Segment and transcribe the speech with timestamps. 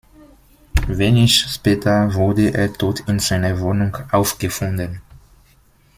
[0.87, 4.99] Wenig später wurde er tot in seiner Wohnung aufgefunden.